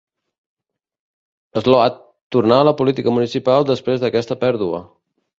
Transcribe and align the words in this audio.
Sloat 1.63 1.99
tornà 2.35 2.57
a 2.61 2.65
la 2.69 2.73
política 2.79 3.13
municipal 3.17 3.67
després 3.73 4.01
d'aquesta 4.05 4.39
pèrdua. 4.45 4.81